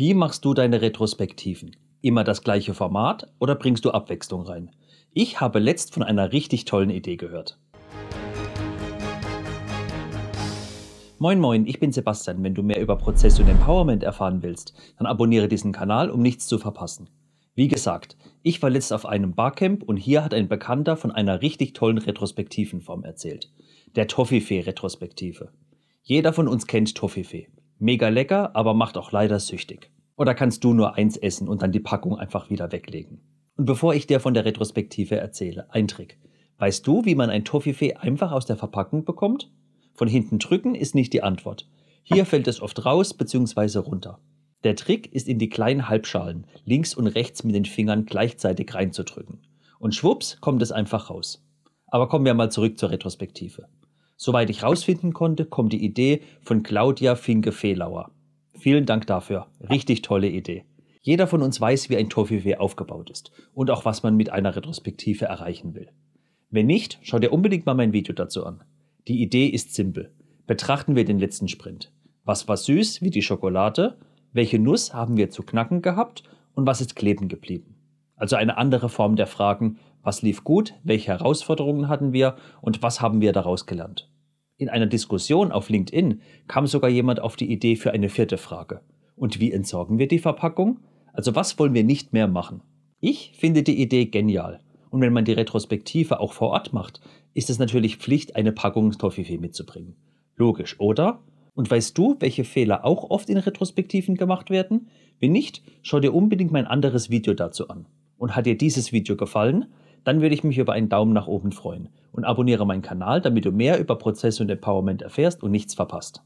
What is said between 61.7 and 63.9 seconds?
wie ein Toffifee aufgebaut ist und auch